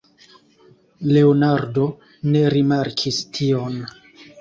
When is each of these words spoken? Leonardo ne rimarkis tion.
Leonardo 1.17 1.85
ne 2.33 2.43
rimarkis 2.57 3.25
tion. 3.39 3.83